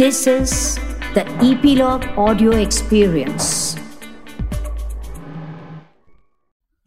[0.00, 0.52] This is
[1.14, 3.48] the Epilogue Audio Experience.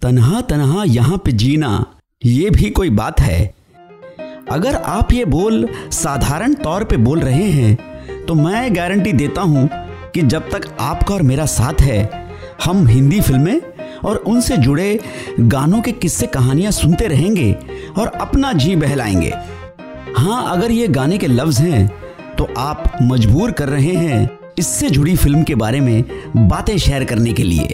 [0.01, 1.85] तनहा तनहा, यहाँ पे जीना,
[2.25, 3.53] ये भी कोई बात है
[4.51, 9.69] अगर आप ये बोल साधारण तौर पे बोल रहे हैं तो मैं गारंटी देता हूँ
[10.13, 12.29] कि जब तक आपका और मेरा साथ है,
[12.65, 13.61] हम हिंदी फ़िल्में
[14.05, 14.99] और उनसे जुड़े
[15.39, 17.55] गानों के किस्से कहानियाँ सुनते रहेंगे
[17.97, 19.33] और अपना जी बहलाएँगे
[20.17, 22.02] हाँ अगर ये गाने के लफ्ज हैं
[22.43, 26.03] तो आप मजबूर कर रहे हैं इससे जुड़ी फ़िल्म के बारे में
[26.47, 27.67] बातें शेयर करने के लिए।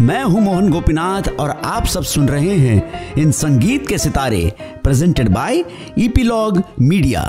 [0.00, 4.52] मैं हूँ मोहन गोपीनाथ और आप सब सुन रहे हैं इन संगीत के सितारे
[4.84, 5.64] प्रेजेंटेड बाय
[5.98, 7.22] ईपीलॉग मीडिया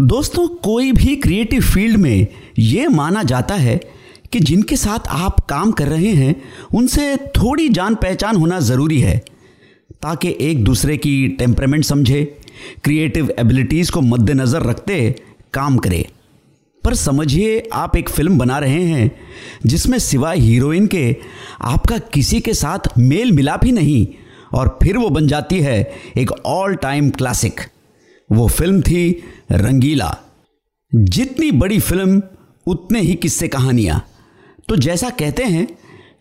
[0.00, 2.26] दोस्तों, कोई भी क्रिएटिव फ़ील्ड में
[2.58, 3.76] यह माना जाता है
[4.32, 6.34] कि जिनके साथ आप काम कर रहे हैं,
[6.74, 9.16] उनसे थोड़ी जान पहचान होना ज़रूरी है,
[10.02, 12.24] ताकि एक दूसरे की टेम्परामेंट समझे
[12.84, 15.14] क्रिएटिव एबिलिटीज़ को मद्देनज़र रखते
[15.54, 16.08] काम करे।
[16.84, 19.20] पर समझिए, आप एक फ़िल्म बना रहे हैं,
[19.66, 21.16] जिसमें सिवाय हीरोइन के
[21.60, 24.06] आपका किसी के साथ मेल मिलाप ही नहीं,
[24.54, 27.60] और फिर वो बन जाती है एक ऑल टाइम क्लासिक
[28.32, 30.16] वो फ़िल्म थी रंगीला।
[30.94, 32.22] जितनी बड़ी फ़िल्म,
[32.66, 34.06] उतने ही किस्से कहानियाँ।
[34.68, 35.68] तो जैसा कहते हैं,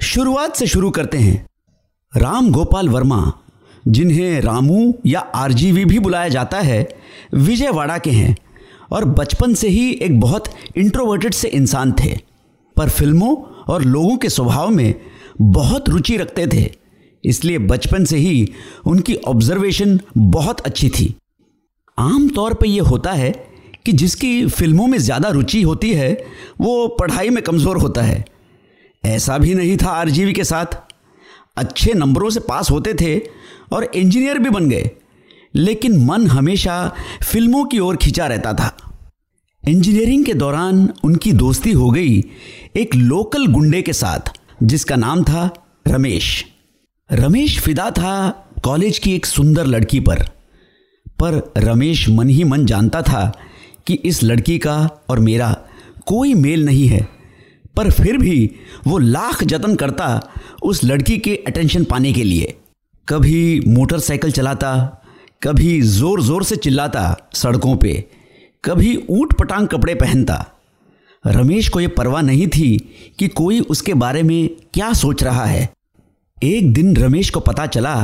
[0.02, 1.46] शुरुआत से शुरू करते हैं।
[2.18, 3.34] राम गोपाल वर्मा,
[3.88, 6.96] जिन्हें रामू या आरजीवी भी बुलाया जाता है,
[7.34, 8.36] विजयवाड़ा के हैं।
[8.92, 12.16] और बचपन से ही एक बहुत इंट्रोवर्टेड से इंसान थे।
[12.78, 14.94] पर फ़िल्मों और लोगों के स्वभाव में
[15.42, 16.70] बहुत रुचि रखते थे।
[17.24, 18.48] इसलिए बचपन से ही
[18.88, 21.16] उनकी ऑब्जर्वेशन बहुत अच्छी थी।
[21.98, 23.32] आम तौर पर यह होता है
[23.86, 26.14] कि जिसकी फ़िल्मों में ज़्यादा रुचि होती है,
[26.62, 28.24] वो पढ़ाई में कमज़ोर होता है।
[29.04, 30.78] ऐसा भी नहीं था आरजीवी के साथ।
[31.58, 33.18] अच्छे नंबरों से पास होते थे
[33.74, 34.90] और इंजीनियर भी बन गए।
[35.56, 38.78] लेकिन मन हमेशा फ़िल्मों की ओर खिंचा रहता था।
[39.68, 42.24] इंजीनियरिंग के दौरान उनकी दोस्ती हो गई
[42.76, 44.20] एक लोकल गुंडे के साथ,
[44.64, 45.54] जिसका नाम था
[45.88, 46.46] रमेश।
[47.12, 48.30] रमेश फिदा था
[48.64, 50.24] कॉलेज की एक सुंदर लड़की पर।
[51.08, 53.38] पर रमेश मन ही मन जानता था
[53.88, 55.58] कि इस लड़की का और मेरा
[56.06, 57.08] कोई मेल नहीं है।
[57.76, 58.52] पर फिर भी
[58.88, 60.30] वो लाख जतन करता
[60.64, 62.58] उस लड़की के अटेंशन पाने के लिए।
[63.10, 65.01] कभी मोटरसाइकिल चलाता
[65.42, 67.94] कभी ज़ोर ज़ोर से चिल्लाता सड़कों पे,
[68.64, 70.36] कभी ऊट पटांग कपड़े पहनता।
[71.24, 72.78] रमेश को यह परवाह नहीं थी
[73.20, 75.70] कि कोई उसके बारे में क्या सोच रहा है।
[76.38, 77.96] एक दिन रमेश को पता चला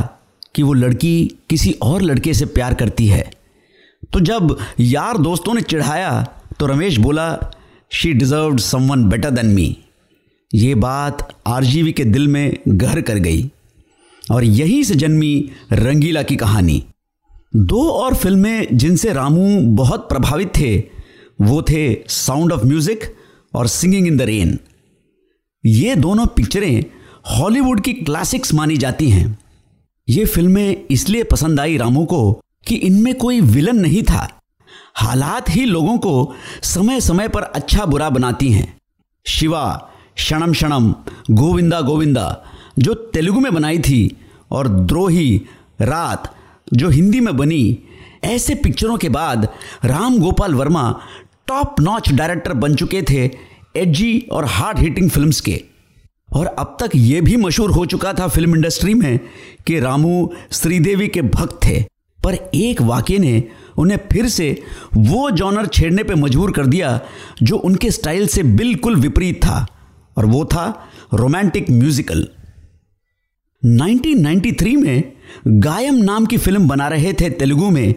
[0.54, 3.30] कि वो लड़की किसी और लड़के से प्यार करती है।
[4.12, 6.10] तो जब यार दोस्तों ने चिढ़ाया
[6.60, 7.28] तो रमेश बोला
[7.92, 9.76] she deserve someone better than me
[10.50, 13.50] ये बात आरजीवी के दिल में घर कर गई।
[14.24, 16.82] और यहीं से जन्मी रंगीला की कहानी।
[17.56, 20.78] दो और फ़िल्में जिनसे रामू बहुत प्रभावित थे,
[21.40, 23.16] वो थे साउंड ऑफ़ म्यूज़िक
[23.54, 24.58] और सिंगिंग इन द रेन
[25.66, 26.84] ये दोनों पिक्चरें
[27.30, 29.38] हॉलीवुड की क्लासिक्स मानी जाती हैं।
[30.08, 34.40] ये फ़िल्में इसलिए पसंद आई रामू को कि इनमें कोई विलन नहीं था।
[34.94, 38.80] हालात ही लोगों को समय समय पर अच्छा बुरा बनाती हैं।
[39.26, 40.94] शिवा क्षणम क्षणम
[41.30, 42.44] गोविंदा गोविंदा,
[42.78, 44.16] जो तेलुगु में बनाई थी,
[44.50, 45.42] और द्रोही,
[45.80, 46.34] रात
[46.74, 47.78] जो हिंदी में बनी,
[48.24, 49.48] ऐसे पिक्चरों के बाद
[49.84, 51.00] Ram Gopal Varma
[51.46, 53.30] top notch director बन चुके थे
[53.76, 55.60] एजी और हार्ड हिटिंग फिल्म्स के।
[56.28, 59.18] और अब तक ये भी मशहूर हो चुका था फ़िल्म इंडस्ट्री में
[59.66, 61.82] कि रामू श्रीदेवी के भक्त थे।
[62.24, 63.42] पर एक वाक्य ने
[63.78, 64.50] उन्हें फिर से
[64.94, 67.00] वो जॉनर छेड़ने पे मजबूर कर दिया
[67.42, 69.66] जो उनके स्टाइल से बिल्कुल विपरीत था,
[70.16, 72.26] और वो था रोमांटिक म्यूजिकल
[73.62, 75.12] 1993 में
[75.46, 77.94] गायम नाम की फ़िल्म बना रहे थे तेलुगु में,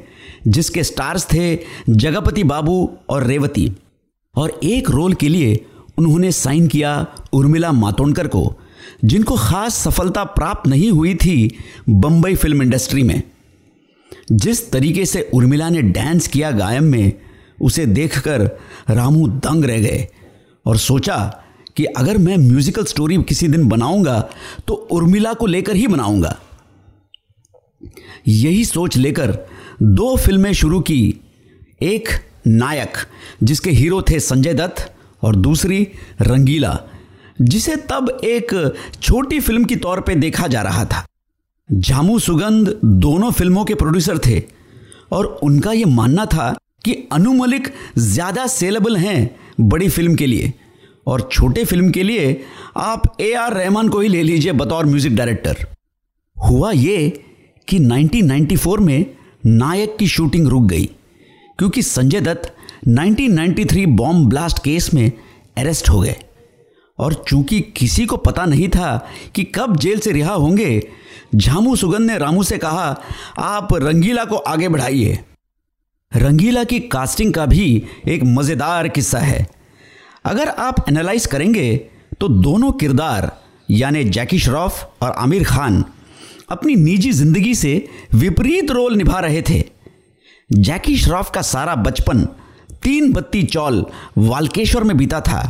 [0.47, 1.57] जिसके स्टार्स थे
[1.89, 3.71] जगपति बाबू और रेवती।
[4.35, 5.59] और एक रोल के लिए
[5.97, 8.53] उन्होंने साइन किया उर्मिला मातोंडकर को,
[9.05, 11.55] जिनको खास सफलता प्राप्त नहीं हुई थी
[11.89, 13.21] बम्बई फ़िल्म इंडस्ट्री में।
[14.31, 17.13] जिस तरीके से उर्मिला ने डांस किया गायम में,
[17.61, 18.41] उसे देखकर
[18.89, 20.07] रामू दंग रह गए
[20.65, 21.17] और सोचा
[21.77, 24.19] कि अगर मैं म्यूजिकल स्टोरी किसी दिन बनाऊँगा
[24.67, 26.35] तो उर्मिला को लेकर ही बनाऊँगा।
[28.27, 29.37] यही सोच लेकर
[29.81, 31.19] दो फ़िल्में शुरू की।
[31.81, 32.09] एक
[32.47, 32.97] नायक,
[33.43, 34.91] जिसके हीरो थे संजय दत्त,
[35.21, 35.87] और दूसरी
[36.21, 36.77] रंगीला,
[37.39, 38.53] जिसे तब एक
[39.01, 41.05] छोटी फ़िल्म की तौर पे देखा जा रहा था।
[41.69, 44.41] जामू सुगंध दोनों फ़िल्मों के प्रोड्यूसर थे,
[45.11, 46.53] और उनका यह मानना था
[46.85, 49.29] कि अनु मलिक ज़्यादा सेलेबल हैं
[49.61, 50.53] बड़ी फ़िल्म के लिए,
[51.07, 52.41] और छोटे फ़िल्म के लिए
[52.77, 55.65] आप ए आर रहमान को ही ले लीजिए बतौर म्यूज़िक डायरेक्टर।
[56.35, 57.23] हुआ ये
[57.71, 59.05] कि 1994 में
[59.45, 60.85] नायक की शूटिंग रुक गई,
[61.59, 62.53] क्योंकि Sanjay Dutt
[62.87, 65.11] 1993 bomb blast case में
[65.57, 66.15] अरेस्ट हो गए।
[66.99, 68.97] और चूँकि किसी को पता नहीं था
[69.35, 70.81] कि कब जेल से रिहा होंगे,
[71.35, 73.01] झामू सुगंध ने रामू से कहा,
[73.39, 75.19] आप रंगीला को आगे बढ़ाइए।
[76.11, 79.47] रंगीला की कास्टिंग का भी एक मज़ेदार किस्सा है।
[80.25, 81.75] अगर आप एनालाइज करेंगे
[82.19, 83.31] तो दोनों किरदार,
[83.69, 85.83] यानी जैकी श्रॉफ और आमिर खान
[86.51, 87.73] अपनी निजी ज़िंदगी से
[88.15, 89.63] विपरीत रोल निभा रहे थे।
[90.49, 92.23] जैकी श्रॉफ का सारा बचपन
[92.83, 93.85] तीन बत्ती चौल
[94.17, 95.43] वालकेश्वर में बीता था।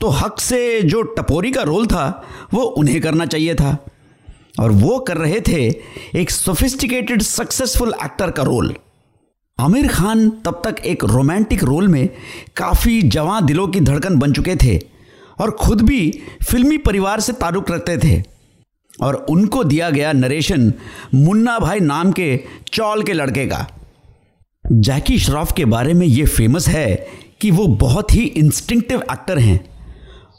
[0.00, 3.76] तो हक से जो टपोरी का रोल था, वो उन्हें करना चाहिए था।
[4.60, 5.60] और वो कर रहे थे
[6.14, 8.74] एक सोफिस्टिकेटेड सक्सेसफुल एक्टर का रोल।
[9.58, 12.08] आमिर खान तब तक एक रोमांटिक रोल में
[12.56, 14.76] काफ़ी जवां दिलों की धड़कन बन चुके थे
[15.40, 16.00] और खुद भी
[16.42, 18.22] फिल्मी परिवार से ताल्लुक रखते थे।
[19.02, 20.72] और उनको दिया गया नरेशन
[21.14, 22.40] मुन्ना भाई नाम के
[22.72, 23.66] चौल के लड़के का।
[24.64, 27.06] जैकी श्रॉफ के बारे में ये फ़ेमस है
[27.40, 29.60] कि वो बहुत ही इंस्टिंक्टिव एक्टर हैं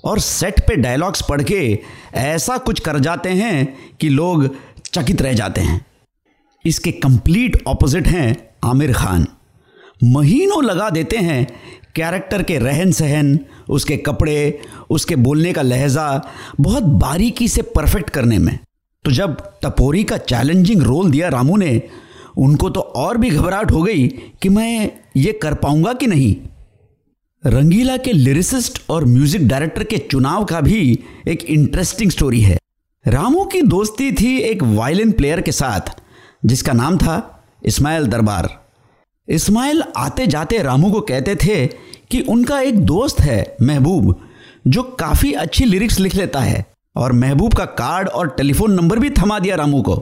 [0.06, 1.80] और सेट पे डायलॉग्स पढ़ के
[2.13, 4.50] ऐसा कुछ कर जाते हैं कि लोग
[4.86, 5.86] चकित रह जाते हैं।
[6.65, 9.25] इसके कंप्लीट ऑपोजिट हैं आमिर खान।
[10.04, 11.48] महीनों लगा देते हैं
[11.95, 13.39] कैरेक्टर के रहन सहन,
[13.69, 14.62] उसके कपड़े
[14.94, 16.06] उसके बोलने का लहजा
[16.60, 18.57] बहुत बारीकी से परफेक्ट करने में।
[19.06, 21.81] तो जब टपोरी का चैलेंजिंग रोल दिया रामू ने,
[22.38, 24.07] उनको तो और भी घबराहट हो गई
[24.42, 26.36] कि मैं ये कर पाऊँगा कि नहीं।
[27.44, 32.57] रंगीला के लिरिसिस्ट और म्यूज़िक डायरेक्टर के चुनाव का भी एक इंटरेस्टिंग स्टोरी है।
[33.06, 35.96] रामू की दोस्ती थी एक वायलिन प्लेयर के साथ,
[36.46, 38.50] जिसका नाम था इस्माइल दरबार।
[39.28, 41.66] इस्माइल आते जाते रामू को कहते थे
[42.12, 44.19] कि उनका एक दोस्त है महबूब
[44.68, 46.65] जो काफ़ी अच्छी लिरिक्स लिख लेता है।
[46.95, 49.95] और महबूब का कार्ड और टेलीफोन नंबर भी थमा दिया रामू को।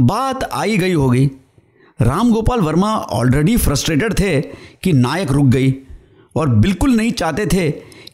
[0.00, 1.30] बात आई गई होगी।
[2.02, 4.40] राम गोपाल वर्मा ऑलरेडी फ्रस्ट्रेटेड थे
[4.82, 5.74] कि नायक रुक गई
[6.36, 7.70] और बिल्कुल नहीं चाहते थे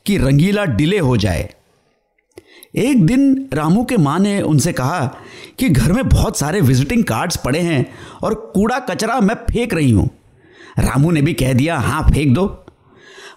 [0.07, 1.55] कि रंगीला डिले हो जाए।
[2.77, 5.01] एक दिन रामू के माँ ने उनसे कहा
[5.59, 7.87] कि घर में बहुत सारे विजिटिंग कार्ड्स पड़े हैं
[8.23, 10.09] और कूड़ा कचरा मैं फेंक रही हूँ।
[10.79, 12.47] रामू ने भी कह दिया हाँ फेंक दो।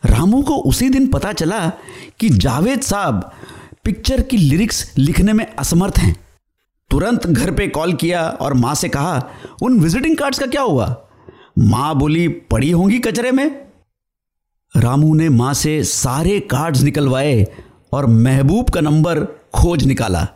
[0.05, 1.71] रामू को उसी दिन पता चला
[2.19, 3.31] कि जावेद साहब
[3.83, 6.15] पिक्चर की लिरिक्स लिखने में असमर्थ हैं।
[6.89, 9.29] तुरंत घर पे कॉल किया और माँ से कहा,
[9.61, 11.05] उन विजिटिंग कार्ड्स का क्या हुआ?
[11.59, 13.65] माँ बोली, पड़ी होंगी कचरे में।
[14.77, 17.47] रामू ने माँ से सारे कार्ड्स निकलवाए
[17.91, 19.23] और महबूब का नंबर
[19.53, 20.27] खोज निकाला।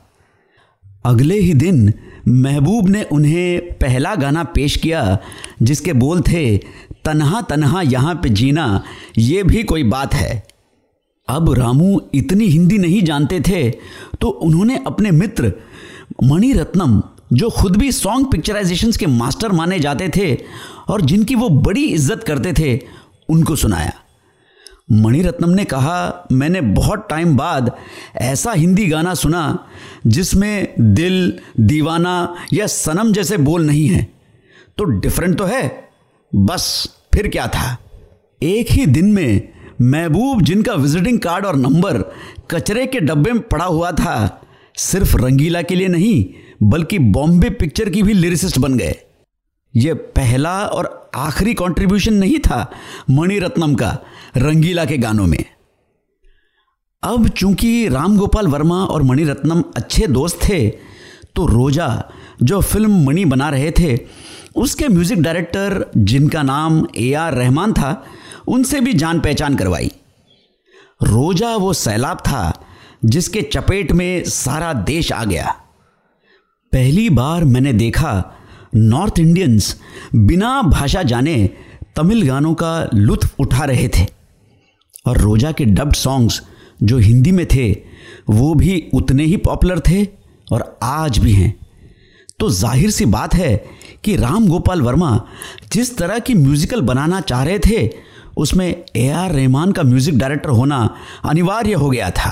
[1.05, 1.93] अगले ही दिन
[2.27, 5.17] महबूब ने उन्हें पहला गाना पेश किया,
[5.61, 6.57] जिसके बोल थे,
[7.05, 8.83] तनहा तनहा यहाँ पे जीना,
[9.17, 10.43] ये भी कोई बात है।
[11.27, 13.69] अब रामू इतनी हिंदी नहीं जानते थे
[14.21, 15.51] तो उन्होंने अपने मित्र
[16.23, 17.01] मणि रत्नम
[17.33, 20.35] जो खुद भी सॉन्ग पिक्चराइजेशन के मास्टर माने जाते थे,
[20.89, 22.79] और जिनकी वो बड़ी इज़्ज़त करते थे,
[23.29, 23.91] उनको सुनाया।
[24.91, 27.71] मणिरत्नम ने कहा, मैंने बहुत टाइम बाद
[28.15, 29.67] ऐसा हिंदी गाना सुना
[30.07, 34.07] जिसमें दिल, दीवाना या सनम जैसे बोल नहीं है।
[34.77, 35.89] तो डिफरेंट तो है,
[36.35, 37.77] बस फिर क्या था?
[38.43, 39.49] एक ही दिन में
[39.81, 42.15] महबूब, जिनका विजिटिंग कार्ड और नंबर
[42.51, 44.41] कचरे के डब्बे में पड़ा हुआ था,
[44.75, 46.25] सिर्फ़ रंगीला के लिए नहीं,
[46.63, 48.95] बल्कि बॉम्बे पिक्चर की भी लिरिसिस्ट बन गए।
[49.77, 52.59] ये पहला और आखिरी कंट्रीब्यूशन नहीं था
[53.09, 53.97] मणिरत्नम का
[54.37, 55.43] रंगीला के गानों में।
[57.03, 60.67] अब चूँकि राम गोपाल वर्मा और मणिरत्नम अच्छे दोस्त थे
[61.35, 61.89] तो रोजा
[62.43, 63.97] जो फ़िल्म मणि बना रहे थे,
[64.55, 68.05] उसके म्यूज़िक डायरेक्टर जिनका नाम ए आर रहमान था,
[68.47, 69.91] उनसे भी जान पहचान करवाई।
[71.03, 72.41] रोजा वो सैलाब था
[73.05, 75.51] जिसके चपेट में सारा देश आ गया।
[76.73, 78.13] पहली बार मैंने देखा
[78.77, 79.75] नॉर्थ इंडियंस
[80.15, 81.49] बिना भाषा जाने
[81.95, 84.05] तमिल गानों का लुत्फ उठा रहे थे।
[85.07, 86.41] और रोजा के डब्ड सॉन्ग्स
[86.83, 87.69] जो हिंदी में थे,
[88.29, 90.03] वो भी उतने ही पॉपुलर थे
[90.47, 91.53] और आज भी हैं।
[92.39, 93.55] तो ज़ाहिर सी बात है
[94.03, 95.09] कि राम गोपाल वर्मा
[95.73, 97.89] जिस तरह की म्यूजिकल बनाना चाह रहे थे,
[98.37, 100.77] उसमें ए आर रहमान का म्यूज़िक डायरेक्टर होना
[101.25, 102.31] अनिवार्य हो गया था।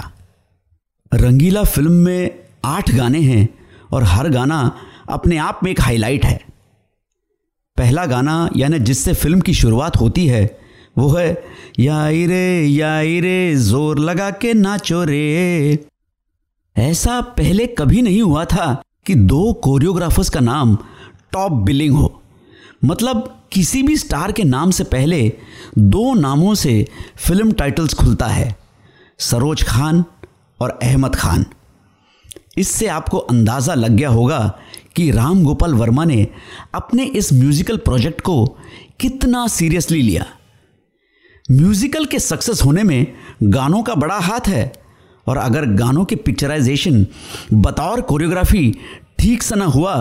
[1.11, 3.47] रंगीला फ़िल्म में आठ गाने हैं
[3.93, 4.59] और हर गाना
[5.05, 6.39] अपने आप में एक हाईलाइट है।
[7.77, 10.45] पहला गाना यानी जिससे फ़िल्म की शुरुआत होती है,
[10.97, 11.43] वो है,
[11.79, 15.85] याई रे याई रे, ज़ोर लगा के नाचो रे।
[16.75, 20.77] ऐसा पहले कभी नहीं हुआ था कि दो कोरियोग्राफर्स का नाम
[21.31, 22.21] टॉप बिलिंग हो।
[22.85, 25.21] मतलब किसी भी स्टार के नाम से पहले
[25.77, 26.85] दो नामों से
[27.17, 28.55] फ़िल्म टाइटल्स खुलता है,
[29.19, 30.03] सरोज खान
[30.59, 31.45] और अहमद खान।
[32.57, 34.39] इससे आपको अंदाज़ा लग गया होगा
[34.95, 36.27] कि राम गोपाल वर्मा ने
[36.75, 38.45] अपने इस म्यूजिकल प्रोजेक्ट को
[38.99, 40.25] कितना सीरियसली लिया।
[41.51, 43.05] म्यूजिकल के सक्सेस होने में
[43.43, 44.71] गानों का बड़ा हाथ है
[45.27, 47.05] और अगर गानों की पिक्चराइजेशन
[47.53, 48.71] बतौर कोरियोग्राफी
[49.19, 49.95] ठीक से ना हुआ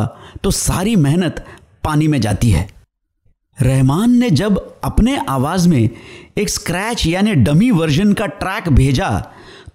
[0.44, 1.44] तो सारी मेहनत
[1.84, 2.68] पानी में जाती है।
[3.58, 5.88] रहमान ने जब अपने आवाज़ में
[6.38, 9.08] एक स्क्रैच यानी डमी वर्जन का ट्रैक भेजा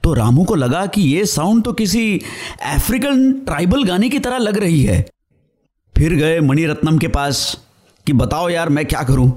[0.10, 2.02] तो रामू को लगा कि यह साउंड तो किसी
[2.66, 5.02] अफ्रीकन ट्राइबल गाने की तरह लग रही है।
[5.96, 7.42] फिर गए मणिरत्नम के पास
[8.08, 9.28] कि बताओ यार मैं क्या करूँ?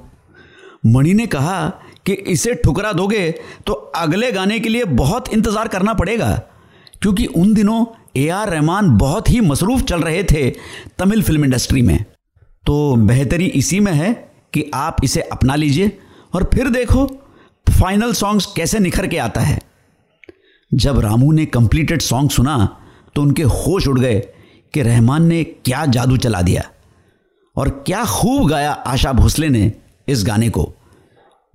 [0.86, 1.58] मणि ने कहा
[2.06, 3.30] कि इसे ठुकरा दोगे
[3.66, 6.30] तो अगले गाने के लिए बहुत इंतज़ार करना पड़ेगा,
[7.02, 7.84] क्योंकि उन दिनों
[8.16, 10.48] ए आर रहमान बहुत ही मसरूफ़ चल रहे थे
[10.98, 11.98] तमिल फ़िल्म इंडस्ट्री में।
[12.66, 14.12] तो बेहतरी इसी में है
[14.54, 15.98] कि आप इसे अपना लीजिए
[16.34, 17.06] और फिर देखो,
[17.66, 19.58] फाइनल सॉन्ग्स कैसे निखर के आता है।
[20.72, 22.56] जब रामू ने कंप्लीटेड सॉन्ग सुना
[23.14, 24.20] तो उनके होश उड़ गए
[24.74, 26.62] कि रहमान ने क्या जादू चला दिया।
[27.56, 29.72] और क्या खूब गाया आशा भोसले ने
[30.08, 30.72] इस गाने को।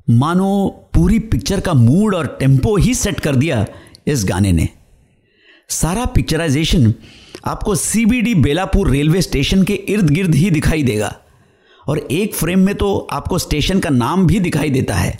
[0.09, 3.65] मानो पूरी पिक्चर का मूड और टेंपो ही सेट कर दिया
[4.07, 4.67] इस गाने ने।
[5.69, 6.93] सारा पिक्चराइजेशन
[7.45, 11.15] आपको सीबीडी बेलापुर रेलवे स्टेशन के इर्द गिर्द ही दिखाई देगा।
[11.87, 15.19] और एक फ्रेम में तो आपको स्टेशन का नाम भी दिखाई देता है।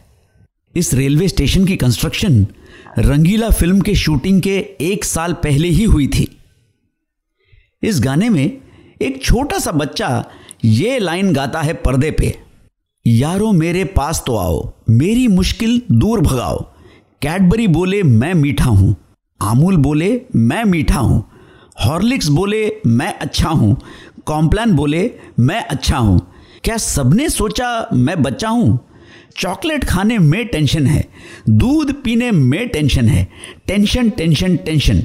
[0.76, 2.46] इस रेलवे स्टेशन की कंस्ट्रक्शन
[2.98, 6.28] रंगीला फ़िल्म के शूटिंग के एक साल पहले ही हुई थी।
[7.84, 8.58] इस गाने में
[9.02, 10.10] एक छोटा सा बच्चा
[10.66, 12.34] ये लाइन गाता है पर्दे पे,
[13.06, 16.62] यारो मेरे पास तो आओ, मेरी मुश्किल दूर भगाओ,
[17.22, 18.96] कैडबरी बोले मैं मीठा हूँ,
[19.40, 21.24] आमूल बोले मैं मीठा हूँ,
[21.78, 23.76] हॉर्लिक्स बोले मैं अच्छा हूँ,
[24.26, 26.20] कॉम्प्लान बोले मैं अच्छा हूँ,
[26.64, 28.80] क्या सबने सोचा मैं बच्चा हूँ?
[29.38, 31.08] चॉकलेट खाने में टेंशन है,
[31.50, 33.28] दूध पीने में टेंशन है,
[33.68, 35.04] टेंशन टेंशन टेंशन।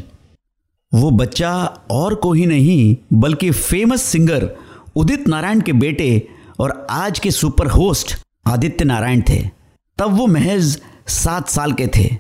[0.93, 1.53] वो बच्चा
[1.91, 4.49] और कोई नहीं, बल्कि फ़ेमस सिंगर
[4.97, 8.17] उदित नारायण के बेटे और आज के सुपर होस्ट
[8.49, 9.41] आदित्य नारायण थे।
[9.99, 12.17] तब वो महज सात साल के थे।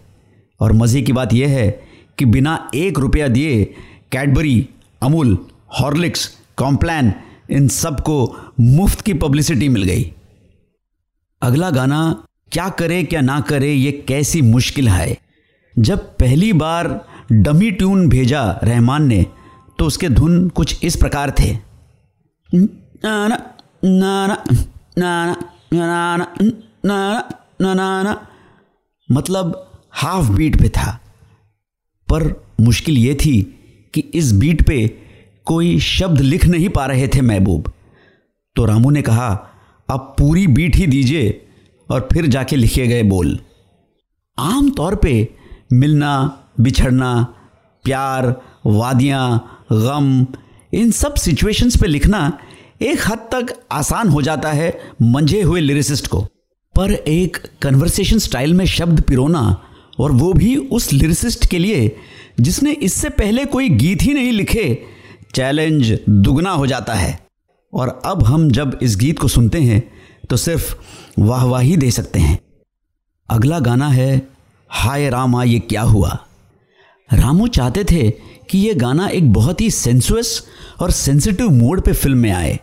[0.60, 1.82] और मज़े की बात यह है
[2.18, 3.64] कि बिना एक रुपया दिए
[4.12, 4.68] कैडबरी
[5.02, 5.38] अमूल
[5.80, 7.12] हॉर्लिक्स कॉम्प्लान
[7.50, 10.12] इन सबको मुफ़्त की पब्लिसिटी मिल गई।
[11.42, 15.18] अगला गाना, क्या करे, क्या ना करे, ये कैसी मुश्किल है।
[15.78, 19.26] जब पहली बार डमी ट्यून भेजा रहमान ने
[19.78, 21.52] तो उसके धुन कुछ इस प्रकार थे।
[29.12, 31.00] मतलब हाफ़ बीट पे था।
[32.08, 33.42] पर मुश्किल ये थी
[33.94, 34.88] कि इस बीट पे
[35.44, 37.72] कोई शब्द लिख नहीं पा रहे थे महबूब।
[38.56, 39.48] तो रामू ने कहा
[39.92, 41.46] अब पूरी बीट ही दीजिए
[41.90, 43.38] और फिर जाके लिखे गए बोल।
[44.38, 45.28] आम तौर पे
[45.72, 47.34] मिलना, बिछड़ना,
[47.84, 50.26] प्यार, वादियाँ, गम,
[50.74, 52.38] इन सब सिचुएशंस पे लिखना
[52.82, 56.20] एक हद तक आसान हो जाता है मंझे हुए लिरिसिस्ट को।
[56.76, 59.62] पर एक कन्वर्सेशन स्टाइल में शब्द पिरोना
[59.98, 61.96] और वो भी उस लिरिसिस्ट के लिए
[62.40, 64.82] जिसने इससे पहले कोई गीत ही नहीं लिखे
[65.34, 67.21] चैलेंज दुगना हो जाता है।
[67.72, 69.82] और अब हम जब इस गीत को सुनते हैं
[70.30, 70.74] तो सिर्फ़
[71.18, 72.38] वाहवाही दे सकते हैं।
[73.28, 74.28] अगला गाना है,
[74.68, 76.18] हाय रामा, ये क्या हुआ?
[77.10, 78.10] रामू चाहते थे
[78.50, 80.42] कि ये गाना एक बहुत ही सेंसुअस
[80.80, 82.58] और सेंसिटिव मोड पे फ़िल्म में आए।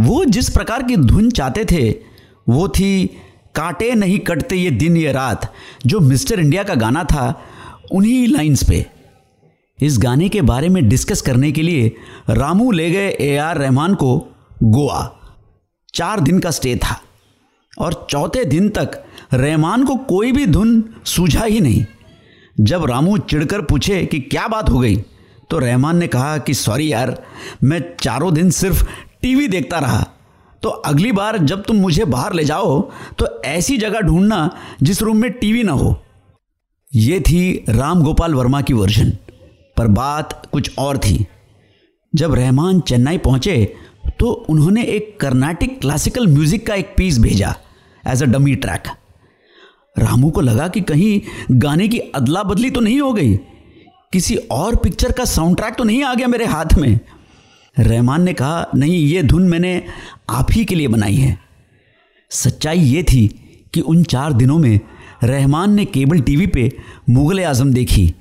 [0.00, 1.90] वो जिस प्रकार की धुन चाहते थे,
[2.48, 3.06] वो थी,
[3.54, 5.52] काटे नहीं कटते ये दिन ये रात
[5.86, 7.42] जो मिस्टर इंडिया का गाना था,
[7.92, 8.86] उन्हीं लाइंस पे।
[9.82, 11.92] इस गाने के बारे में डिस्कस करने के लिए
[12.30, 14.16] रामू ले गए ए आर रहमान को
[14.62, 15.10] गोवा।
[15.94, 17.00] चार दिन का स्टे था
[17.78, 19.02] और चौथे दिन तक
[19.34, 21.84] रहमान को कोई भी धुन सूझा ही नहीं।
[22.60, 24.96] जब रामू चिढ़कर पूछे कि क्या बात हो गई
[25.50, 27.22] तो रहमान ने कहा कि सॉरी यार,
[27.64, 28.84] मैं चारों दिन सिर्फ़
[29.22, 30.06] टीवी देखता रहा।
[30.62, 32.80] तो अगली बार जब तुम मुझे बाहर ले जाओ
[33.18, 34.50] तो ऐसी जगह ढूंढना
[34.82, 35.96] जिस रूम में टीवी ना हो।
[36.92, 39.12] ये थी राम गोपाल वर्मा की वर्जन।
[39.76, 41.24] पर बात कुछ और थी।
[42.12, 43.64] जब रहमान चेन्नई पहुँचे
[44.20, 47.54] तो उन्होंने एक कर्नाटिक क्लासिकल म्यूज़िक का एक पीस भेजा
[48.04, 48.88] as a dummy track
[49.96, 51.20] Ramu को लगा कि कहीं
[51.52, 53.36] गाने की अदला बदली तो नहीं हो गई।
[54.12, 56.98] किसी और पिक्चर का साउंड ट्रैक तो नहीं आ गया मेरे हाथ में।
[57.76, 59.82] रहमान ने कहा, नहीं, ये धुन मैंने
[60.30, 61.38] आप ही के लिए बनाई है।
[62.30, 63.26] सच्चाई ये थी
[63.74, 64.80] कि उन चार दिनों में
[65.24, 66.70] रहमान ने केबल टीवी पे
[67.10, 68.12] मुग़ल आज़म देखी।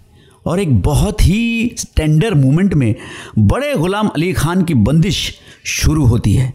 [0.46, 2.96] और एक बहुत ही टेंडर मोमेंट में
[3.39, 6.53] बड़े गुलाम अली खान की बंदिश शुरू होती है।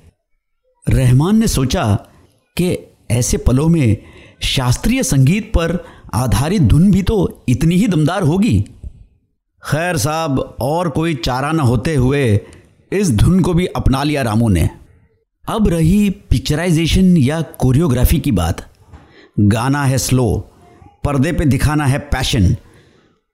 [0.89, 1.95] रहमान ने सोचा
[2.57, 2.77] कि
[3.11, 3.97] ऐसे पलों में
[4.43, 5.79] शास्त्रीय संगीत पर
[6.15, 8.61] आधारित धुन भी तो इतनी ही दमदार होगी।
[9.63, 12.41] खैर साहब, और कोई चारा न होते हुए
[12.93, 14.71] इस धुन को भी अपना लिया रामू ने।
[15.49, 18.67] अब रही पिक्चराइजेशन या कोरियोग्राफी की बात।
[19.41, 20.51] गाना है स्लो,
[21.05, 22.57] पर्दे पे दिखाना है पैशन।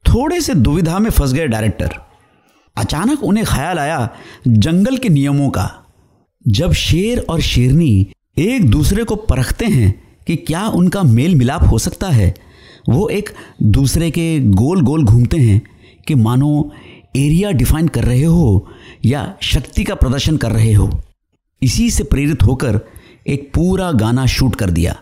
[0.04, 1.90] थोड़े से दुविधा में फंस गए डायरेक्टर।
[2.76, 4.09] अचानक उन्हें ख्याल आया
[4.49, 5.71] जंगल के नियमों का।
[6.49, 8.07] जब शेर और शेरनी
[8.38, 12.35] एक दूसरे को परखते हैं कि क्या उनका मेल मिलाप हो सकता है,
[12.88, 13.30] वो एक
[13.62, 15.62] दूसरे के गोल गोल घूमते हैं
[16.07, 16.73] कि मानो
[17.16, 18.69] एरिया डिफाइन कर रहे हो
[19.04, 20.90] या शक्ति का प्रदर्शन कर रहे हो।
[21.62, 22.80] इसी से प्रेरित होकर
[23.28, 24.97] एक पूरा गाना शूट कर दिया।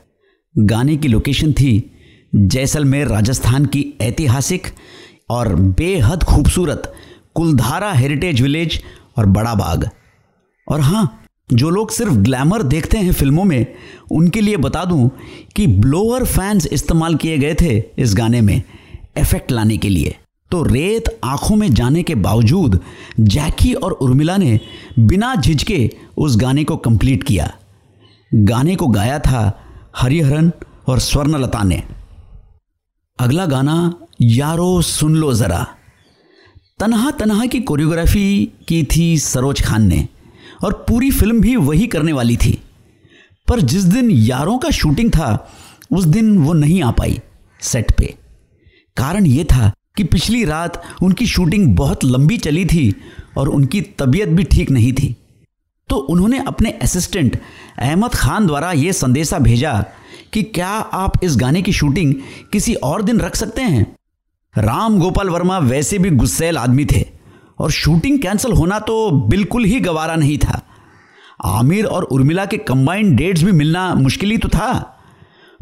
[0.59, 1.91] गाने की लोकेशन थी
[2.35, 4.67] जैसलमेर राजस्थान की ऐतिहासिक
[5.31, 6.93] और बेहद खूबसूरत
[7.35, 8.83] कुलधारा हेरिटेज विलेज
[9.17, 9.89] और बड़ा बाग।
[10.69, 13.67] और हाँ जो लोग सिर्फ़ ग्लैमर देखते हैं फ़िल्मों में,
[14.11, 15.11] उनके लिए बता दूँ
[15.57, 18.63] कि ब्लोअर फैंस इस्तेमाल किए गए थे इस गाने में
[19.19, 20.17] इफ़ेक्ट लाने के लिए।
[20.51, 22.81] तो रेत आँखों में जाने के बावजूद,
[23.21, 24.61] जैकी और उर्मिला ने
[24.99, 27.53] बिना झिझके उस गाने को कंप्लीट किया।
[28.35, 29.61] गाने को गाया था
[29.97, 30.53] हरिहरन
[30.87, 31.83] और स्वर्णलता ने।
[33.21, 35.67] अगला गाना, यारो सुन लो ज़रा।
[36.79, 40.09] तनहा तनहा की कोरियोग्राफी की थी सरोज खान ने,
[40.65, 42.63] और पूरी फ़िल्म भी वही करने वाली थी।
[43.49, 45.53] पर जिस दिन यारों का शूटिंग था,
[45.93, 47.21] उस दिन वो नहीं आ पाई
[47.61, 48.15] सेट पे।
[48.97, 52.95] कारण ये था कि पिछली रात उनकी शूटिंग बहुत लंबी चली थी
[53.37, 55.17] और उनकी तबीयत भी ठीक नहीं थी।
[55.89, 57.41] तो उन्होंने अपने असिस्टेंट
[57.79, 59.85] अहमद खान द्वारा ये संदेशा भेजा
[60.33, 62.15] कि क्या आप इस गाने की शूटिंग
[62.53, 63.87] किसी और दिन रख सकते हैं?
[64.55, 67.05] राम गोपाल वर्मा वैसे भी गुस्सेल आदमी थे
[67.59, 70.61] और शूटिंग कैंसिल होना तो बिल्कुल ही गवारा नहीं था।
[71.45, 74.95] आमिर और उर्मिला के कंबाइंड डेट्स भी मिलना मुश्किल ही तो था।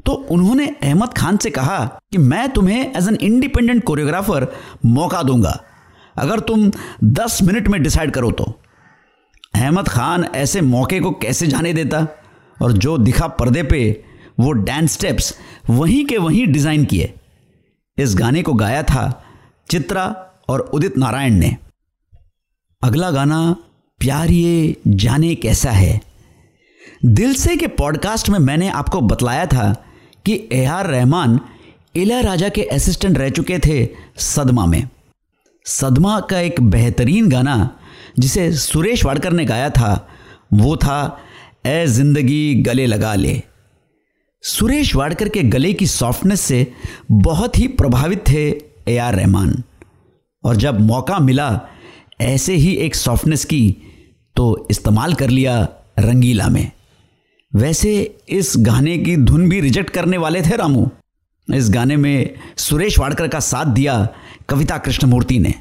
[0.06, 4.46] तो उन्होंने अहमद खान से कहा कि मैं तुम्हें एज एन इंडिपेंडेंट कोरियोग्राफर
[4.86, 5.60] मौका दूँगा,
[6.16, 6.70] अगर तुम
[7.04, 8.44] 10 मिनट में डिसाइड करो तो।
[9.54, 12.06] अहमद खान ऐसे मौके को कैसे जाने देता?
[12.56, 13.80] और जो दिखा पर्दे पे
[14.38, 15.34] वो डांस स्टेप्स
[15.70, 17.12] वहीं के वहीं डिज़ाइन किए।
[17.98, 19.04] इस गाने को गाया था
[19.70, 20.04] चित्रा
[20.48, 21.56] और उदित नारायण ने।
[22.82, 23.56] अगला गाना,
[24.00, 26.00] प्यार ये जाने कैसा है?
[27.04, 29.72] दिल से के पॉडकास्ट में मैंने आपको बतलाया था
[30.26, 31.40] कि ए आर रहमान,
[31.96, 34.88] इला राजा के असिस्टेंट रह चुके थे सदमा में।
[35.66, 37.78] सदमा का एक बेहतरीन गाना,
[38.18, 40.08] जिसे सुरेश वाडकर ने गाया था,
[40.52, 41.18] वो था
[41.66, 43.42] ए ज़िंदगी गले लगा ले।
[44.42, 46.72] सुरेश वाडकर के गले की सॉफ्टनेस से
[47.10, 48.42] बहुत ही प्रभावित थे
[48.88, 49.62] ए आर रहमान।
[50.44, 51.48] और जब मौका मिला
[52.20, 53.76] ऐसे ही एक सॉफ्टनेस की
[54.36, 55.56] तो इस्तेमाल कर लिया
[55.98, 56.70] रंगीला में।
[57.52, 57.92] वैसे
[58.28, 60.88] इस गाने की धुन भी रिजेक्ट करने वाले थे रामू।
[61.48, 63.98] इस गाने में सुरेश वाडकर का साथ दिया
[64.48, 65.54] कविता कृष्णमूर्ति ने।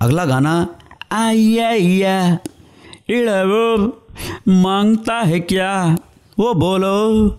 [0.00, 0.54] अगला गाना
[1.12, 2.38] आइया
[3.44, 4.06] वो
[4.48, 5.96] माँगता है क्या?
[6.38, 7.36] वो बोलो,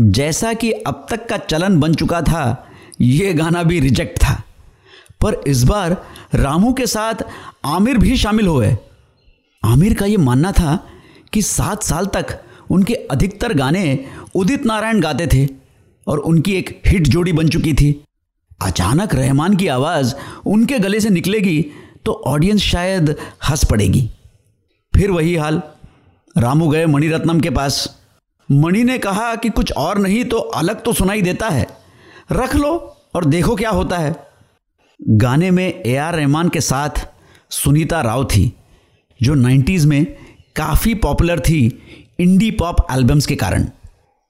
[0.00, 2.66] जैसा कि अब तक का चलन बन चुका था,
[3.00, 4.42] ये गाना भी रिजेक्ट था।
[5.20, 7.14] पर इस बार रामू के साथ
[7.64, 8.76] आमिर भी शामिल हुए।
[9.64, 10.86] आमिर का ये मानना था
[11.32, 15.48] कि सात साल तक उनके अधिकतर गाने उदित नारायण गाते थे
[16.06, 18.04] और उनकी एक हिट जोड़ी बन चुकी थी।
[18.62, 20.14] अचानक रहमान की आवाज़
[20.46, 21.66] उनके गले से निकलेगी
[22.04, 23.16] तो ऑडियंस शायद
[23.48, 24.10] हंस पड़ेगी।
[24.94, 25.62] फिर वही हाल।
[26.36, 27.98] रामू गए मणिरत्नम के पास।
[28.50, 31.66] मणि ने कहा कि कुछ और नहीं तो अलग तो सुनाई देता है।
[32.32, 34.14] रख लो और देखो क्या होता है।
[35.00, 37.06] गाने में ए आर रहमान के साथ
[37.50, 38.52] सुनीता राव थी,
[39.22, 40.04] जो 90s में
[40.56, 41.60] काफ़ी पॉपुलर थी
[42.20, 43.66] इंडी पॉप एल्बम्स के कारण।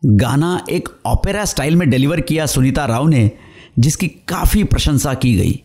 [0.02, 3.30] गाना एक ओपेरा स्टाइल में डिलीवर किया सुनीता राव ने,
[3.78, 5.62] जिसकी काफ़ी प्रशंसा की गई।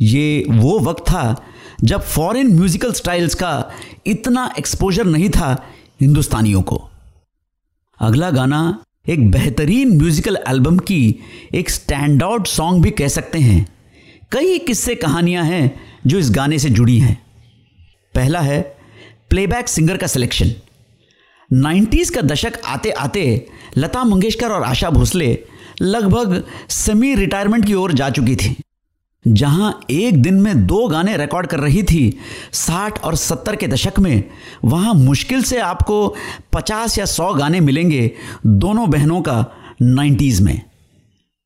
[0.00, 1.44] ये वो वक्त था
[1.84, 3.70] जब फॉरेन म्यूजिकल स्टाइल्स का
[4.06, 5.66] इतना एक्सपोजर नहीं था
[6.00, 6.88] हिंदुस्तानियों को।
[8.00, 11.16] अगला गाना एक बेहतरीन म्यूजिकल एल्बम की
[11.54, 13.66] एक स्टैंड आउट सॉन्ग भी कह सकते हैं।
[14.32, 17.22] कई किस्से कहानियाँ हैं जो इस गाने से जुड़ी हैं।
[18.14, 18.60] पहला है
[19.30, 20.52] प्लेबैक सिंगर का सिलेक्शन
[21.50, 23.46] 90s का दशक आते आते
[23.78, 25.38] लता मंगेशकर और आशा भोसले
[25.82, 28.56] लगभग सेमी रिटायरमेंट की ओर जा चुकी थी।
[29.28, 32.18] जहाँ एक दिन में दो गाने रिकॉर्ड कर रही थी,
[32.52, 34.24] साठ और सत्तर के दशक में।
[34.64, 36.14] वहाँ मुश्किल से आपको
[36.52, 38.10] पचास या सौ गाने मिलेंगे
[38.46, 39.44] दोनों बहनों का
[39.82, 40.60] नाइन्टीज़ में।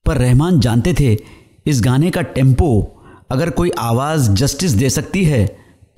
[0.07, 1.17] पर रहमान जानते थे,
[1.67, 2.99] इस गाने का टेंपो
[3.31, 5.45] अगर कोई आवाज़ जस्टिस दे सकती है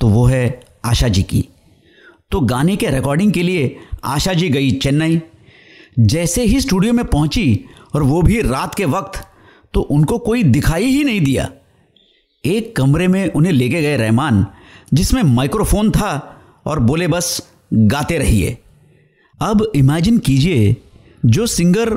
[0.01, 1.45] तो वो है आशा जी की।
[2.31, 5.21] तो गाने के रिकॉर्डिंग के लिए आशा जी गई चेन्नई।
[5.99, 9.21] जैसे ही स्टूडियो में पहुँची और वो भी रात के वक्त
[9.75, 11.49] तो उनको कोई दिखाई ही नहीं दिया।
[12.47, 14.47] एक कमरे में उन्हें लेके गए रहमान,
[14.95, 18.59] जिसमें माइक्रोफोन था और बोले, बस, गाते रहिए।
[19.41, 20.77] अब इमेजिन कीजिए,
[21.27, 21.91] जो सिंगर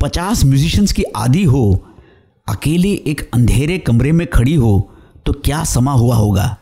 [0.00, 1.86] पचास म्यूजिशंस की आदि हो,
[2.48, 4.90] अकेले एक अंधेरे कमरे में खड़ी हो
[5.26, 6.56] तो क्या समा हुआ होगा?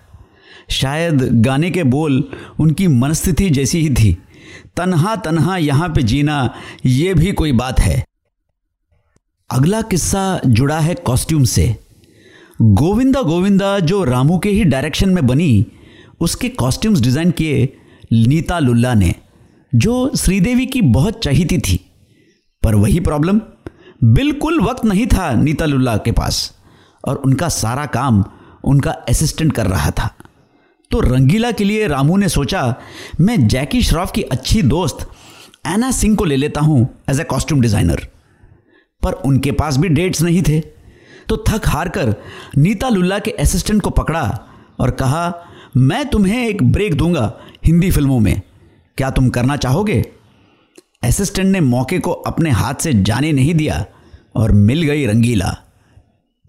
[0.70, 2.24] शायद गाने के बोल
[2.60, 4.12] उनकी मनस्थिति जैसी ही थी।
[4.76, 6.54] तन्हा तन्हा यहाँ पे जीना,
[6.86, 8.04] ये भी कोई बात है।
[9.50, 11.76] अगला किस्सा जुड़ा है कॉस्ट्यूम से।
[12.62, 15.66] गोविंदा गोविंदा जो रामू के ही डायरेक्शन में बनी,
[16.20, 17.64] उसके कॉस्ट्यूम्स डिज़ाइन किए
[18.12, 19.14] नीता लुल्ला ने,
[19.72, 21.78] जो श्रीदेवी की बहुत चाहती थी।
[22.62, 23.40] पर वही प्रॉब्लम
[24.04, 26.52] बिल्कुल वक्त नहीं था नीता लुल्ला के पास,
[27.04, 28.24] और उनका सारा काम
[28.64, 30.14] उनका असिस्टेंट कर रहा था।
[30.90, 32.74] तो रंगीला के लिए रामू ने सोचा,
[33.20, 35.08] मैं जैकी श्रॉफ की अच्छी दोस्त
[35.66, 38.06] एना सिंह को ले लेता हूँ एज ए कॉस्ट्यूम डिज़ाइनर
[39.02, 40.62] पर उनके पास भी डेट्स नहीं थे।
[41.32, 42.14] तो थक हार कर
[42.56, 44.22] नीता लुल्ला के असिस्टेंट को पकड़ा
[44.80, 47.32] और कहा, मैं तुम्हें एक ब्रेक दूँगा
[47.66, 48.40] हिंदी फ़िल्मों में।
[48.98, 50.00] क्या तुम करना चाहोगे?
[51.02, 53.84] असिस्टेंट ने मौके को अपने हाथ से जाने नहीं दिया
[54.36, 55.56] और मिल गई रंगीला।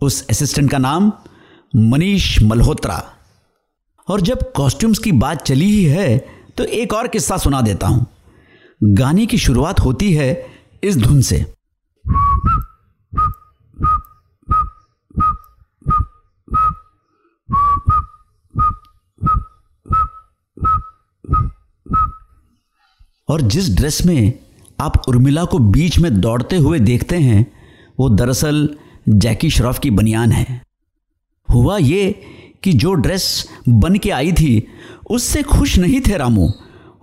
[0.02, 1.12] उस असिस्टेंट का नाम
[1.74, 3.02] मनीष मल्होत्रा।
[4.08, 6.18] और जब कॉस्ट्यूम्स की बात चली ही है
[6.58, 8.06] तो एक और किस्सा सुना देता हूँ।
[8.82, 10.46] गाने की शुरुआत होती है
[10.84, 11.46] इस धुन से।
[23.34, 24.34] और जिस ड्रेस में
[24.82, 27.52] आप उर्मिला को बीच में दौड़ते हुए देखते हैं,
[28.00, 28.70] वो दरअसल
[29.10, 30.62] जैकी श्रॉफ की बनियान है।
[31.54, 32.22] हुआ ये
[32.64, 34.68] कि जो ड्रेस बन के आई थी,
[35.10, 36.52] उससे खुश नहीं थे रामू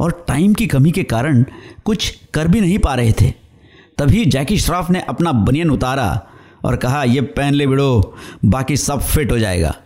[0.01, 1.45] और टाइम की कमी के कारण
[1.85, 3.31] कुछ कर भी नहीं पा रहे थे।
[3.99, 6.27] तभी जैकी श्रॉफ ने अपना बनियन उतारा
[6.65, 9.77] और कहा, ये पहन ले बिड़ो, बाकी सब फिट हो जाएगा।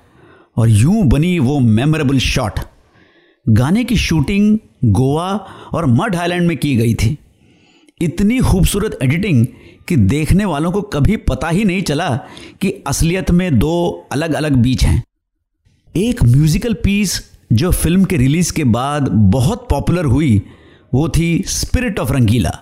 [0.57, 2.61] और यूँ बनी वो मेमोरेबल शॉट
[3.49, 5.33] गाने की शूटिंग गोवा
[5.73, 7.19] और मड आइलैंड में की गई थी।
[8.01, 9.47] इतनी खूबसूरत एडिटिंग
[9.89, 12.17] कि देखने वालों को कभी पता ही नहीं चला
[12.61, 15.05] कि असलियत में दो अलग अलग बीच हैं।
[15.97, 20.43] एक म्यूजिकल पीस जो फ़िल्म के रिलीज़ के बाद बहुत पॉपुलर हुई,
[20.95, 22.59] वो थी स्पिरिट ऑफ़ रंगीला।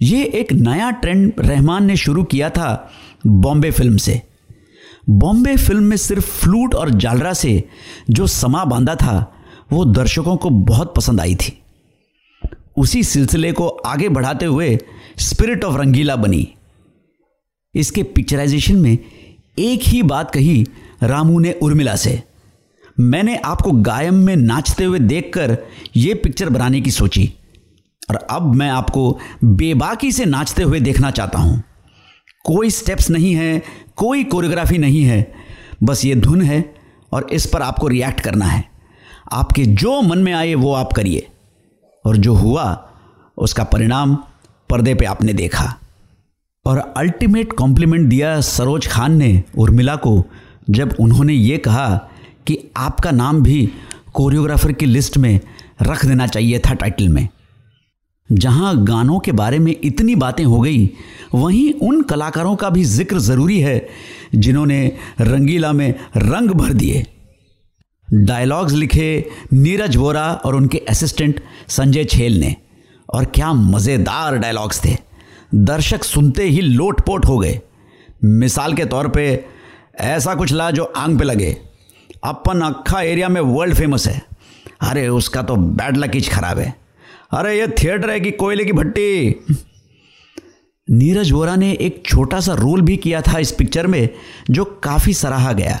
[0.00, 2.92] ये एक नया ट्रेंड रहमान ने शुरू किया था
[3.26, 4.22] बॉम्बे फ़िल्म से।
[5.10, 7.64] बॉम्बे फ़िल्म में सिर्फ़ फ्लूट और जालरा से
[8.10, 9.39] जो समा बांधा था
[9.72, 11.62] वो दर्शकों को बहुत पसंद आई थी।
[12.76, 14.78] उसी सिलसिले को आगे बढ़ाते हुए
[15.18, 16.48] स्पिरिट ऑफ़ रंगीला बनी।
[17.74, 18.98] इसके पिक्चराइजेशन में
[19.58, 20.66] एक ही बात कही
[21.02, 22.22] रामू ने उर्मिला से।
[23.00, 25.58] मैंने आपको गायम में नाचते हुए देखकर
[25.96, 27.34] यह पिक्चर बनाने की सोची।
[28.10, 31.62] और अब मैं आपको बेबाकी से नाचते हुए देखना चाहता हूँ।
[32.44, 33.62] कोई स्टेप्स नहीं है,
[33.96, 35.34] कोई कोरियोग्राफी नहीं है,
[35.82, 36.74] बस ये धुन है
[37.12, 38.69] और इस पर आपको रिएक्ट करना है।
[39.32, 41.28] आपके जो मन में आए, वो आप करिए।
[42.04, 42.88] और जो हुआ,
[43.38, 44.18] उसका परिणाम
[44.70, 45.74] पर्दे पे आपने देखा।
[46.66, 50.24] और अल्टीमेट कॉम्प्लीमेंट दिया सरोज खान ने, उर्मिला को,
[50.70, 52.08] जब उन्होंने ये कहा
[52.46, 53.72] कि आपका नाम भी
[54.14, 55.40] कोरियोग्राफर की लिस्ट में
[55.82, 57.28] रख देना चाहिए था टाइटल में।
[58.32, 60.90] जहाँ गानों के बारे में इतनी बातें हो गई,
[61.34, 63.88] वहीं उन कलाकारों का भी ज़िक्र ज़रूरी है,
[64.34, 67.06] जिन्होंने रंगीला में रंग भर दिए।
[68.12, 72.54] डायलॉग्स लिखे नीरज वोरा और उनके असिस्टेंट संजय छेल ने।
[73.08, 74.96] और क्या मज़ेदार डायलॉग्स थे।
[75.54, 77.60] दर्शक सुनते ही लोटपोट हो गए।
[78.24, 79.44] मिसाल के तौर पे
[80.00, 81.56] ऐसा कुछ ला जो आंग पे लगे।
[82.24, 84.22] अपन अक्खा एरिया में वर्ल्ड फ़ेमस है।
[84.80, 86.74] अरे उसका तो बैड लकीज खराब है।
[87.32, 89.44] अरे ये थिएटर है कि कोयले की भट्टी।
[90.88, 94.08] नीरज वोरा ने एक छोटा सा रोल भी किया था इस पिक्चर में,
[94.50, 95.78] जो काफ़ी सराहा गया।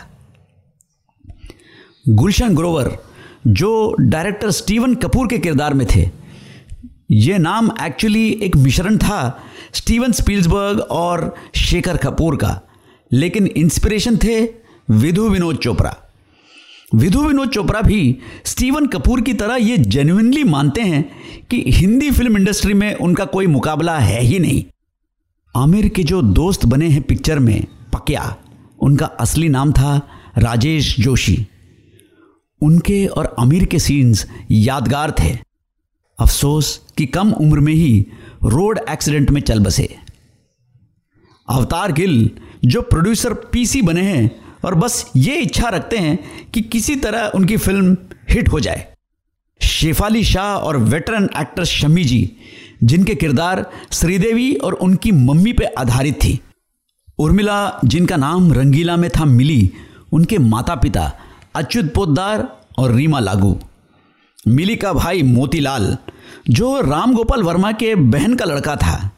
[2.10, 2.98] गुलशन ग्रोवर,
[3.46, 6.10] जो डायरेक्टर स्टीवन कपूर के किरदार में थे।
[7.10, 9.40] ये नाम एक्चुअली एक मिश्रण था
[9.72, 12.60] स्टीवन स्पील्सबर्ग और शेखर कपूर का।
[13.12, 14.48] लेकिन इंस्पिरेशन थे
[14.90, 15.96] विधु विनोद चोपड़ा।
[16.94, 21.10] विधु विनोद चोपड़ा भी स्टीवन कपूर की तरह ये जेन्युइनली मानते हैं
[21.50, 24.64] कि हिंदी फ़िल्म इंडस्ट्री में उनका कोई मुकाबला है ही नहीं।
[25.56, 28.36] आमिर के जो दोस्त बने हैं पिक्चर में, पकिया,
[28.80, 31.46] उनका असली नाम था राजेश जोशी।
[32.62, 35.38] उनके और अमीर के सीन्स यादगार थे।
[36.18, 38.06] अफसोस कि कम उम्र में ही
[38.44, 39.96] रोड एक्सीडेंट में चल बसे।
[41.48, 42.30] अवतार गिल,
[42.64, 44.30] जो प्रोड्यूसर पीसी बने हैं
[44.64, 46.18] और बस ये इच्छा रखते हैं
[46.54, 47.96] कि किसी तरह उनकी फ़िल्म
[48.30, 48.86] हिट हो जाए।
[49.60, 52.36] शेफाली शाह और वेटरन एक्टर शमी जी,
[52.84, 56.40] जिनके किरदार श्रीदेवी और उनकी मम्मी पे आधारित थी।
[57.18, 59.70] उर्मिला, जिनका नाम रंगीला में था मिली,
[60.12, 61.12] उनके माता पिता
[61.54, 62.46] अच्युत पोद्दार
[62.78, 63.58] और रीमा लागू।
[64.48, 65.96] मिली का भाई मोतीलाल,
[66.50, 69.10] जो राम गोपाल वर्मा के बहन का लड़का था।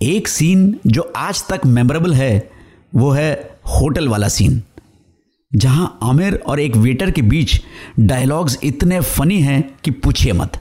[0.00, 2.50] एक सीन जो आज तक मेमोरेबल है,
[2.94, 4.62] वो है होटल वाला सीन,
[5.52, 7.60] जहाँ आमिर और एक वेटर के बीच
[8.00, 10.58] डायलॉग्स इतने फनी हैं कि पूछिए मत।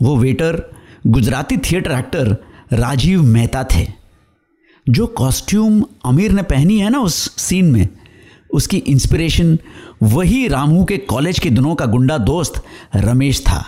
[0.00, 0.62] वो waiter
[1.06, 2.36] Gujarati theatre actor
[2.72, 3.86] Rajeev Mehta थे,
[4.86, 7.88] जो कॉस्ट्यूम आमिर ने पहनी है ना उस सीन में
[8.52, 9.58] उसकी इंस्पिरेशन
[10.02, 12.62] वही रामू के कॉलेज के दिनों का गुंडा दोस्त
[12.96, 13.64] रमेश था,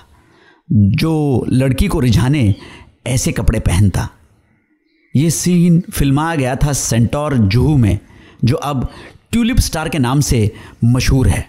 [0.68, 2.54] जो लड़की को रिझाने
[3.06, 4.08] ऐसे कपड़े पहनता।
[5.14, 7.98] ये सीन फिल्माया गया था सेंटोर जुहू में,
[8.44, 8.88] जो अब
[9.32, 10.50] ट्यूलिप स्टार के नाम से
[10.84, 11.46] मशहूर है।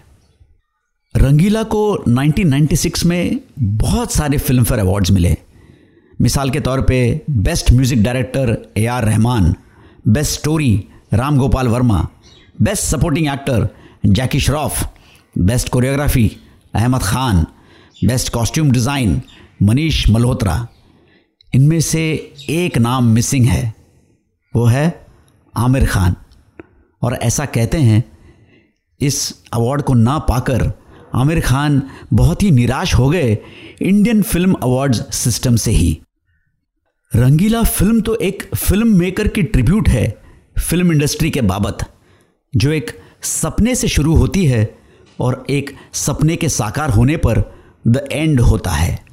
[1.14, 5.36] रंगीला को 1996 में बहुत सारे फ़िल्म फेयर अवार्ड्स मिले।
[6.20, 6.98] मिसाल के तौर पे
[7.30, 9.54] best music director A R Rahman
[10.08, 12.06] best story Ram Gopal Varma
[12.62, 13.68] best supporting actor
[14.06, 14.88] Jackie Shroff
[15.38, 16.30] best choreography
[16.74, 17.46] Ahmed Khan
[18.04, 19.20] best costume design
[19.62, 20.66] Manish Malhotra
[21.52, 22.02] इनमें से
[22.50, 23.74] एक नाम मिसिंग है।
[24.54, 25.06] वो है
[25.54, 26.14] आमिर खान।
[27.02, 28.02] और ऐसा कहते हैं,
[29.00, 30.70] इस अवार्ड को ना पाकर
[31.14, 33.36] आमिर खान बहुत ही निराश हो गए
[33.82, 35.98] इंडियन फ़िल्म अवार्ड्स सिस्टम से ही।
[37.12, 40.08] रंगीला फ़िल्म तो एक फ़िल्म मेकर की ट्रिब्यूट है
[40.58, 41.84] फ़िल्म इंडस्ट्री के बाबत।
[42.56, 44.74] जो एक सपने से शुरू होती है
[45.20, 47.54] और एक सपने के साकार होने पर
[47.86, 49.04] द एंड होता है।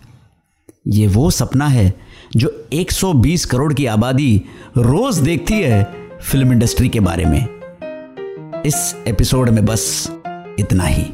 [0.88, 1.94] ये वो सपना है
[2.36, 4.42] जो 120 करोड़ की आबादी
[4.78, 5.94] रोज देखती है
[6.32, 7.48] फ़िल्म इंडस्ट्री के बारे में।
[8.66, 10.08] इस एपिसोड में बस
[10.60, 11.06] इतना ही।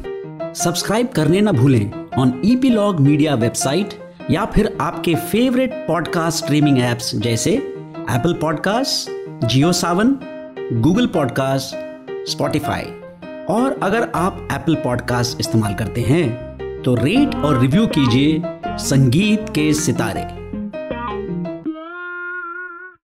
[0.54, 3.88] सब्सक्राइब करने ना भूलें ऑन ईपीलॉग मीडिया वेबसाइट
[4.30, 9.10] या फिर आपके फेवरेट पॉडकास्ट स्ट्रीमिंग एप्स जैसे Apple podcast
[9.46, 10.16] Jio Saavn
[10.72, 11.89] Google podcast
[12.28, 12.82] Spotify
[13.54, 16.50] और अगर आप एप्पल पॉडकास्ट इस्तेमाल करते हैं
[16.82, 20.39] तो रेट और रिव्यू कीजिए संगीत के सितारे।